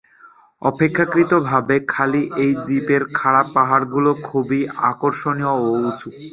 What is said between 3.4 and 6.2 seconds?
পাহাড়গুলো খুবই আকর্ষণীয় ও উঁচু।